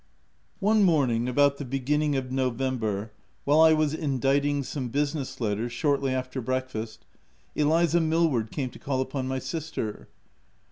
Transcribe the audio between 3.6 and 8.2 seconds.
I was inditing some business letters, shortly after breakfast, Eliza